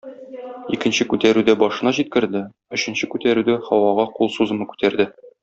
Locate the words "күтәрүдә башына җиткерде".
1.13-2.41